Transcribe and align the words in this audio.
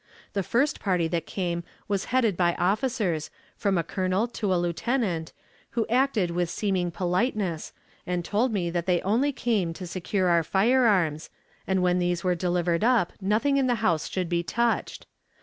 The 0.33 0.41
first 0.41 0.79
party 0.79 1.07
that 1.09 1.27
came 1.27 1.63
was 1.87 2.05
headed 2.05 2.35
by 2.35 2.55
officers, 2.55 3.29
from 3.55 3.77
a 3.77 3.83
colonel 3.83 4.25
to 4.29 4.51
a 4.51 4.57
lieutenant, 4.57 5.31
who 5.77 5.85
acted 5.89 6.31
with 6.31 6.49
seeming 6.49 6.89
politeness, 6.89 7.71
and 8.07 8.25
told 8.25 8.51
me 8.51 8.71
that 8.71 8.87
they 8.87 9.03
only 9.03 9.31
came 9.31 9.73
to 9.73 9.85
secure 9.85 10.27
our 10.27 10.41
firearms, 10.41 11.29
and 11.67 11.83
when 11.83 11.99
these 11.99 12.23
were 12.23 12.33
delivered 12.33 12.83
up 12.83 13.13
nothing 13.21 13.57
in 13.57 13.67
the 13.67 13.75
house 13.85 14.09
should 14.09 14.27
be 14.27 14.41
touched. 14.41 15.05